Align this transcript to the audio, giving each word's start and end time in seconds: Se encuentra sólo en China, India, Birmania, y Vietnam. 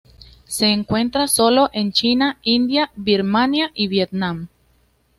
Se 0.47 0.69
encuentra 0.69 1.27
sólo 1.27 1.69
en 1.73 1.91
China, 1.93 2.39
India, 2.41 2.91
Birmania, 2.95 3.69
y 3.75 3.87
Vietnam. 3.87 4.47